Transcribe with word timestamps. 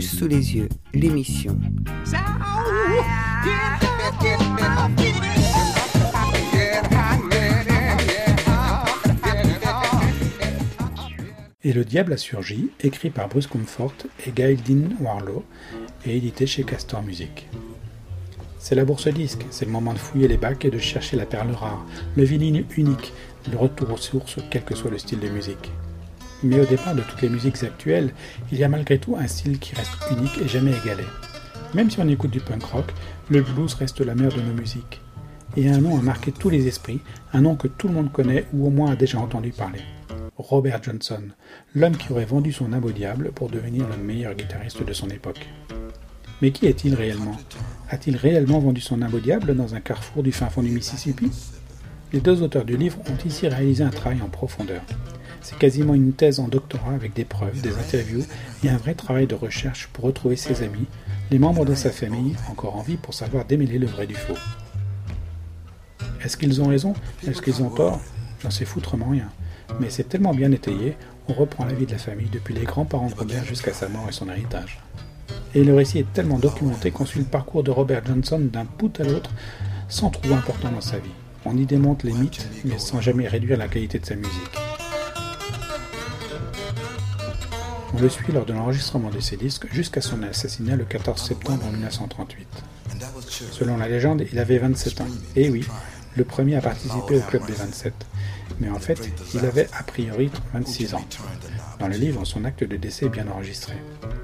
sous 0.00 0.26
les 0.26 0.56
yeux, 0.56 0.68
l'émission. 0.92 1.58
Et 11.62 11.72
le 11.72 11.84
diable 11.84 12.12
a 12.12 12.16
surgi, 12.16 12.70
écrit 12.80 13.10
par 13.10 13.28
Bruce 13.28 13.46
Comfort 13.46 13.94
et 14.26 14.32
Gail 14.32 14.56
Dean 14.56 14.90
Warlow, 15.00 15.44
et 16.04 16.16
édité 16.16 16.46
chez 16.46 16.64
Castor 16.64 17.02
Music. 17.02 17.48
C'est 18.58 18.74
la 18.74 18.84
bourse 18.84 19.08
disque, 19.08 19.46
c'est 19.50 19.64
le 19.64 19.70
moment 19.70 19.92
de 19.92 19.98
fouiller 19.98 20.28
les 20.28 20.36
bacs 20.36 20.64
et 20.64 20.70
de 20.70 20.78
chercher 20.78 21.16
la 21.16 21.26
perle 21.26 21.52
rare, 21.52 21.84
le 22.16 22.24
vinyle 22.24 22.66
unique, 22.76 23.12
le 23.50 23.56
retour 23.56 23.92
aux 23.92 23.96
sources, 23.96 24.38
quel 24.50 24.64
que 24.64 24.74
soit 24.74 24.90
le 24.90 24.98
style 24.98 25.20
de 25.20 25.28
musique. 25.28 25.70
Mais 26.42 26.60
au 26.60 26.66
départ 26.66 26.94
de 26.94 27.02
toutes 27.02 27.22
les 27.22 27.28
musiques 27.28 27.62
actuelles, 27.62 28.12
il 28.52 28.58
y 28.58 28.64
a 28.64 28.68
malgré 28.68 28.98
tout 28.98 29.16
un 29.16 29.26
style 29.26 29.58
qui 29.58 29.74
reste 29.74 29.96
unique 30.10 30.38
et 30.44 30.48
jamais 30.48 30.72
égalé. 30.72 31.04
Même 31.74 31.90
si 31.90 32.00
on 32.00 32.08
écoute 32.08 32.30
du 32.30 32.40
punk 32.40 32.64
rock, 32.64 32.92
le 33.30 33.42
blues 33.42 33.74
reste 33.74 34.00
la 34.00 34.14
mère 34.14 34.34
de 34.34 34.40
nos 34.40 34.52
musiques. 34.52 35.00
Et 35.56 35.68
un 35.68 35.78
nom 35.78 35.98
a 35.98 36.02
marqué 36.02 36.32
tous 36.32 36.50
les 36.50 36.66
esprits, 36.66 37.00
un 37.32 37.40
nom 37.40 37.54
que 37.54 37.68
tout 37.68 37.88
le 37.88 37.94
monde 37.94 38.12
connaît 38.12 38.46
ou 38.52 38.66
au 38.66 38.70
moins 38.70 38.92
a 38.92 38.96
déjà 38.96 39.18
entendu 39.18 39.50
parler. 39.50 39.80
Robert 40.36 40.82
Johnson, 40.82 41.22
l'homme 41.74 41.96
qui 41.96 42.12
aurait 42.12 42.24
vendu 42.24 42.52
son 42.52 42.72
âme 42.72 42.84
au 42.84 42.90
diable 42.90 43.30
pour 43.32 43.48
devenir 43.48 43.86
le 43.88 43.96
meilleur 43.96 44.34
guitariste 44.34 44.84
de 44.84 44.92
son 44.92 45.08
époque. 45.08 45.48
Mais 46.42 46.50
qui 46.50 46.66
est-il 46.66 46.94
réellement? 46.94 47.36
A-t-il 47.88 48.16
réellement 48.16 48.58
vendu 48.58 48.80
son 48.80 49.00
âme 49.02 49.14
au 49.14 49.20
diable 49.20 49.54
dans 49.54 49.74
un 49.74 49.80
carrefour 49.80 50.24
du 50.24 50.32
fin 50.32 50.50
fond 50.50 50.62
du 50.62 50.70
Mississippi? 50.70 51.30
Les 52.12 52.20
deux 52.20 52.42
auteurs 52.42 52.64
du 52.64 52.76
livre 52.76 52.98
ont 53.08 53.28
ici 53.28 53.46
réalisé 53.46 53.84
un 53.84 53.90
travail 53.90 54.20
en 54.22 54.28
profondeur. 54.28 54.82
C'est 55.44 55.58
quasiment 55.58 55.92
une 55.92 56.14
thèse 56.14 56.40
en 56.40 56.48
doctorat 56.48 56.94
avec 56.94 57.12
des 57.12 57.26
preuves, 57.26 57.60
des 57.60 57.76
interviews 57.76 58.24
et 58.64 58.70
un 58.70 58.78
vrai 58.78 58.94
travail 58.94 59.26
de 59.26 59.34
recherche 59.34 59.90
pour 59.92 60.06
retrouver 60.06 60.36
ses 60.36 60.62
amis, 60.62 60.86
les 61.30 61.38
membres 61.38 61.66
de 61.66 61.74
sa 61.74 61.90
famille 61.90 62.34
encore 62.50 62.76
en 62.76 62.82
vie 62.82 62.96
pour 62.96 63.12
savoir 63.12 63.44
démêler 63.44 63.78
le 63.78 63.86
vrai 63.86 64.06
du 64.06 64.14
faux. 64.14 64.38
Est-ce 66.24 66.38
qu'ils 66.38 66.62
ont 66.62 66.68
raison? 66.68 66.94
Est-ce 67.28 67.42
qu'ils 67.42 67.62
ont 67.62 67.68
tort? 67.68 68.00
J'en 68.42 68.50
sais 68.50 68.64
foutrement 68.64 69.10
rien. 69.10 69.28
Mais 69.80 69.90
c'est 69.90 70.08
tellement 70.08 70.32
bien 70.32 70.50
étayé, 70.50 70.96
on 71.28 71.34
reprend 71.34 71.66
la 71.66 71.74
vie 71.74 71.84
de 71.84 71.92
la 71.92 71.98
famille 71.98 72.30
depuis 72.32 72.54
les 72.54 72.64
grands-parents 72.64 73.10
de 73.10 73.14
Robert 73.14 73.44
jusqu'à 73.44 73.74
sa 73.74 73.90
mort 73.90 74.06
et 74.08 74.12
son 74.12 74.30
héritage. 74.30 74.80
Et 75.54 75.62
le 75.62 75.74
récit 75.74 75.98
est 75.98 76.12
tellement 76.14 76.38
documenté 76.38 76.90
qu'on 76.90 77.04
suit 77.04 77.20
le 77.20 77.26
parcours 77.26 77.62
de 77.62 77.70
Robert 77.70 78.06
Johnson 78.06 78.40
d'un 78.40 78.64
bout 78.78 78.98
à 78.98 79.04
l'autre 79.04 79.30
sans 79.90 80.08
trouver 80.08 80.36
important 80.36 80.72
dans 80.72 80.80
sa 80.80 80.96
vie. 80.96 81.10
On 81.44 81.54
y 81.58 81.66
démonte 81.66 82.02
les 82.02 82.14
mythes, 82.14 82.48
mais 82.64 82.78
sans 82.78 83.02
jamais 83.02 83.28
réduire 83.28 83.58
la 83.58 83.68
qualité 83.68 83.98
de 83.98 84.06
sa 84.06 84.14
musique. 84.14 84.63
On 87.96 88.00
le 88.00 88.08
suit 88.08 88.32
lors 88.32 88.44
de 88.44 88.52
l'enregistrement 88.52 89.08
de 89.08 89.20
ses 89.20 89.36
disques 89.36 89.72
jusqu'à 89.72 90.00
son 90.00 90.20
assassinat 90.24 90.74
le 90.74 90.84
14 90.84 91.22
septembre 91.22 91.64
1938. 91.70 92.48
Selon 93.52 93.76
la 93.76 93.88
légende, 93.88 94.24
il 94.32 94.38
avait 94.40 94.58
27 94.58 95.00
ans. 95.00 95.06
Et 95.36 95.48
oui, 95.48 95.64
le 96.16 96.24
premier 96.24 96.56
à 96.56 96.60
participer 96.60 97.18
au 97.18 97.20
club 97.20 97.46
des 97.46 97.52
27. 97.52 97.94
Mais 98.58 98.68
en 98.68 98.80
fait, 98.80 99.10
il 99.32 99.44
avait 99.44 99.68
a 99.78 99.84
priori 99.84 100.28
26 100.54 100.94
ans. 100.94 101.04
Dans 101.78 101.86
le 101.86 101.96
livre, 101.96 102.24
son 102.24 102.44
acte 102.44 102.64
de 102.64 102.76
décès 102.76 103.06
est 103.06 103.10
bien 103.10 103.28
enregistré. 103.28 103.74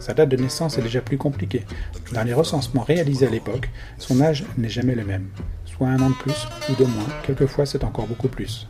Sa 0.00 0.14
date 0.14 0.30
de 0.30 0.36
naissance 0.36 0.76
est 0.76 0.82
déjà 0.82 1.00
plus 1.00 1.18
compliquée. 1.18 1.64
Dans 2.12 2.24
les 2.24 2.34
recensements 2.34 2.82
réalisés 2.82 3.28
à 3.28 3.30
l'époque, 3.30 3.70
son 3.98 4.20
âge 4.20 4.44
n'est 4.58 4.68
jamais 4.68 4.96
le 4.96 5.04
même. 5.04 5.28
Soit 5.64 5.88
un 5.88 6.02
an 6.02 6.10
de 6.10 6.14
plus 6.14 6.48
ou 6.70 6.74
de 6.74 6.84
moins, 6.86 7.08
quelquefois 7.24 7.66
c'est 7.66 7.84
encore 7.84 8.08
beaucoup 8.08 8.28
plus. 8.28 8.66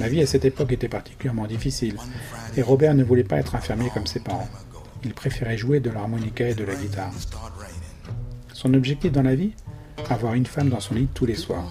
La 0.00 0.08
vie 0.08 0.22
à 0.22 0.26
cette 0.26 0.44
époque 0.44 0.72
était 0.72 0.88
particulièrement 0.88 1.46
difficile, 1.46 1.96
et 2.56 2.62
Robert 2.62 2.94
ne 2.94 3.04
voulait 3.04 3.24
pas 3.24 3.36
être 3.36 3.54
infirmier 3.54 3.90
comme 3.92 4.06
ses 4.06 4.20
parents. 4.20 4.48
Il 5.04 5.14
préférait 5.14 5.56
jouer 5.56 5.80
de 5.80 5.90
l'harmonica 5.90 6.48
et 6.48 6.54
de 6.54 6.64
la 6.64 6.74
guitare. 6.74 7.12
Son 8.52 8.74
objectif 8.74 9.12
dans 9.12 9.22
la 9.22 9.34
vie? 9.34 9.52
Avoir 10.08 10.34
une 10.34 10.46
femme 10.46 10.68
dans 10.68 10.80
son 10.80 10.94
lit 10.94 11.08
tous 11.12 11.26
les 11.26 11.34
soirs. 11.34 11.70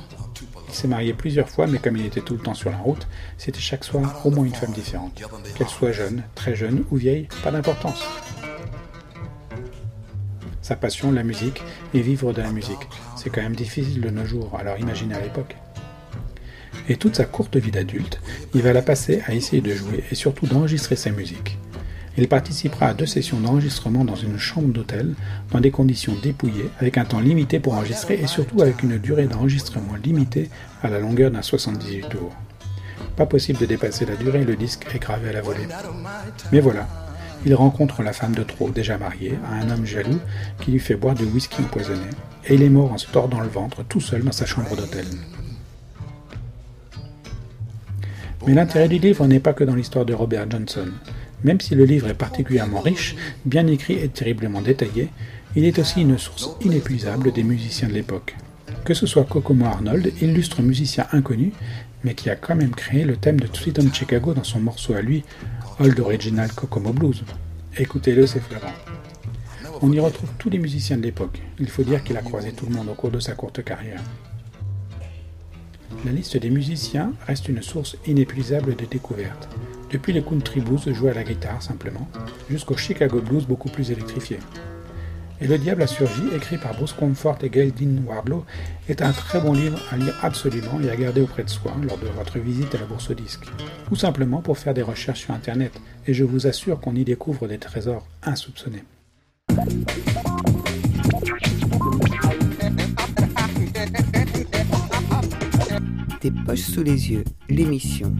Il 0.69 0.73
s'est 0.73 0.87
marié 0.87 1.13
plusieurs 1.13 1.49
fois, 1.49 1.67
mais 1.67 1.79
comme 1.79 1.97
il 1.97 2.05
était 2.05 2.21
tout 2.21 2.33
le 2.33 2.39
temps 2.39 2.53
sur 2.53 2.71
la 2.71 2.77
route, 2.77 3.07
c'était 3.37 3.59
chaque 3.59 3.83
soir 3.83 4.25
au 4.25 4.31
moins 4.31 4.45
une 4.45 4.55
femme 4.55 4.71
différente. 4.71 5.21
Qu'elle 5.55 5.67
soit 5.67 5.91
jeune, 5.91 6.23
très 6.33 6.55
jeune 6.55 6.85
ou 6.91 6.95
vieille, 6.95 7.27
pas 7.43 7.51
d'importance. 7.51 8.03
Sa 10.61 10.75
passion, 10.75 11.11
la 11.11 11.23
musique, 11.23 11.61
et 11.93 12.01
vivre 12.01 12.31
de 12.31 12.41
la 12.41 12.51
musique. 12.51 12.87
C'est 13.17 13.29
quand 13.29 13.41
même 13.41 13.55
difficile 13.55 13.99
de 13.99 14.09
nos 14.09 14.25
jours, 14.25 14.55
alors 14.57 14.77
imaginez 14.77 15.15
à 15.15 15.21
l'époque. 15.21 15.57
Et 16.89 16.95
toute 16.95 17.15
sa 17.15 17.25
courte 17.25 17.57
vie 17.57 17.71
d'adulte, 17.71 18.19
il 18.53 18.61
va 18.61 18.73
la 18.73 18.81
passer 18.81 19.21
à 19.27 19.33
essayer 19.33 19.61
de 19.61 19.73
jouer 19.73 20.03
et 20.11 20.15
surtout 20.15 20.47
d'enregistrer 20.47 20.95
sa 20.95 21.11
musique. 21.11 21.57
Il 22.17 22.27
participera 22.27 22.87
à 22.87 22.93
deux 22.93 23.05
sessions 23.05 23.39
d'enregistrement 23.39 24.03
dans 24.03 24.15
une 24.15 24.37
chambre 24.37 24.73
d'hôtel, 24.73 25.13
dans 25.51 25.61
des 25.61 25.71
conditions 25.71 26.15
dépouillées, 26.21 26.69
avec 26.79 26.97
un 26.97 27.05
temps 27.05 27.21
limité 27.21 27.59
pour 27.59 27.73
enregistrer 27.73 28.19
et 28.21 28.27
surtout 28.27 28.61
avec 28.61 28.83
une 28.83 28.97
durée 28.97 29.27
d'enregistrement 29.27 29.95
limitée 30.03 30.49
à 30.83 30.89
la 30.89 30.99
longueur 30.99 31.31
d'un 31.31 31.41
78 31.41 32.09
tours. 32.09 32.35
Pas 33.15 33.25
possible 33.25 33.59
de 33.59 33.65
dépasser 33.65 34.05
la 34.05 34.15
durée, 34.15 34.43
le 34.43 34.55
disque 34.55 34.87
est 34.93 34.99
gravé 34.99 35.29
à 35.29 35.33
la 35.33 35.41
volée. 35.41 35.67
Mais 36.51 36.59
voilà, 36.59 36.87
il 37.45 37.55
rencontre 37.55 38.03
la 38.03 38.13
femme 38.13 38.35
de 38.35 38.43
trop, 38.43 38.69
déjà 38.69 38.97
mariée, 38.97 39.37
à 39.49 39.55
un 39.55 39.69
homme 39.69 39.85
jaloux 39.85 40.19
qui 40.59 40.71
lui 40.71 40.79
fait 40.79 40.95
boire 40.95 41.15
du 41.15 41.23
whisky 41.23 41.61
empoisonné, 41.61 42.09
et 42.45 42.55
il 42.55 42.61
est 42.61 42.69
mort 42.69 42.91
en 42.91 42.97
se 42.97 43.07
tordant 43.07 43.39
le 43.39 43.47
ventre 43.47 43.83
tout 43.83 44.01
seul 44.01 44.23
dans 44.23 44.31
sa 44.31 44.45
chambre 44.45 44.75
d'hôtel. 44.75 45.05
Mais 48.47 48.53
l'intérêt 48.53 48.87
du 48.87 48.97
livre 48.97 49.27
n'est 49.27 49.39
pas 49.39 49.53
que 49.53 49.63
dans 49.63 49.75
l'histoire 49.75 50.05
de 50.05 50.13
Robert 50.13 50.49
Johnson. 50.49 50.87
Même 51.43 51.61
si 51.61 51.75
le 51.75 51.85
livre 51.85 52.07
est 52.07 52.15
particulièrement 52.15 52.81
riche, 52.81 53.15
bien 53.45 53.67
écrit 53.67 53.93
et 53.93 54.09
terriblement 54.09 54.61
détaillé, 54.61 55.09
il 55.55 55.65
est 55.65 55.79
aussi 55.79 56.01
une 56.01 56.17
source 56.17 56.51
inépuisable 56.61 57.31
des 57.31 57.43
musiciens 57.43 57.87
de 57.87 57.93
l'époque. 57.93 58.35
Que 58.83 58.93
ce 58.93 59.05
soit 59.05 59.25
Kokomo 59.25 59.65
Arnold, 59.65 60.11
illustre 60.21 60.61
musicien 60.61 61.05
inconnu, 61.11 61.51
mais 62.03 62.15
qui 62.15 62.29
a 62.29 62.35
quand 62.35 62.55
même 62.55 62.71
créé 62.71 63.03
le 63.03 63.15
thème 63.15 63.39
de 63.39 63.47
Sweet 63.51 63.79
Home 63.79 63.93
Chicago 63.93 64.33
dans 64.33 64.43
son 64.43 64.59
morceau 64.59 64.93
à 64.93 65.01
lui, 65.01 65.23
Old 65.79 65.99
Original 65.99 66.51
Kokomo 66.51 66.93
Blues. 66.93 67.23
Écoutez-le, 67.77 68.25
c'est 68.25 68.39
flagrant. 68.39 68.73
On 69.81 69.91
y 69.91 69.99
retrouve 69.99 70.29
tous 70.37 70.49
les 70.49 70.59
musiciens 70.59 70.97
de 70.97 71.03
l'époque. 71.03 71.41
Il 71.59 71.69
faut 71.69 71.83
dire 71.83 72.03
qu'il 72.03 72.17
a 72.17 72.21
croisé 72.21 72.51
tout 72.51 72.65
le 72.67 72.75
monde 72.75 72.89
au 72.89 72.93
cours 72.93 73.11
de 73.11 73.19
sa 73.19 73.33
courte 73.33 73.63
carrière. 73.63 74.01
La 76.05 76.11
liste 76.11 76.37
des 76.37 76.49
musiciens 76.49 77.13
reste 77.27 77.49
une 77.49 77.61
source 77.61 77.97
inépuisable 78.05 78.75
de 78.75 78.85
découvertes 78.85 79.49
depuis 79.91 80.13
les 80.13 80.21
country 80.21 80.61
blues 80.61 80.91
joués 80.93 81.11
à 81.11 81.13
la 81.13 81.23
guitare 81.23 81.61
simplement, 81.61 82.07
jusqu'au 82.49 82.77
Chicago 82.77 83.21
blues 83.21 83.45
beaucoup 83.45 83.69
plus 83.69 83.91
électrifié. 83.91 84.39
Et 85.41 85.47
Le 85.47 85.57
Diable 85.57 85.81
a 85.81 85.87
surgi, 85.87 86.21
écrit 86.35 86.57
par 86.57 86.75
Bruce 86.75 86.93
Comfort 86.93 87.39
et 87.41 87.49
Gail 87.49 87.71
Dean 87.71 88.03
Wardlow, 88.05 88.45
est 88.87 89.01
un 89.01 89.11
très 89.11 89.41
bon 89.41 89.53
livre 89.53 89.79
à 89.91 89.97
lire 89.97 90.15
absolument 90.21 90.79
et 90.83 90.89
à 90.89 90.95
garder 90.95 91.21
auprès 91.21 91.43
de 91.43 91.49
soi 91.49 91.73
lors 91.81 91.97
de 91.97 92.05
votre 92.15 92.37
visite 92.37 92.75
à 92.75 92.77
la 92.77 92.85
bourse 92.85 93.09
aux 93.09 93.15
disques, 93.15 93.47
ou 93.89 93.95
simplement 93.95 94.41
pour 94.41 94.57
faire 94.57 94.73
des 94.73 94.83
recherches 94.83 95.21
sur 95.21 95.33
Internet, 95.33 95.73
et 96.05 96.13
je 96.13 96.23
vous 96.23 96.45
assure 96.45 96.79
qu'on 96.79 96.95
y 96.95 97.03
découvre 97.03 97.47
des 97.47 97.57
trésors 97.57 98.07
insoupçonnés. 98.23 98.83
les 106.31 106.43
poches 106.43 106.59
sous 106.59 106.83
les 106.83 107.11
yeux, 107.11 107.23
l'émission. 107.49 108.13